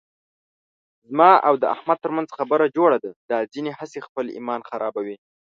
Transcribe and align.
زما 1.09 1.31
او 1.47 1.53
د 1.61 1.63
احمد 1.75 1.97
ترمنځ 2.03 2.29
خبره 2.37 2.65
جوړه 2.77 2.97
ده، 3.03 3.11
دا 3.31 3.37
ځنې 3.53 3.71
هسې 3.79 3.99
خپل 4.07 4.25
ایمان 4.37 4.61
خرابوي. 4.69 5.17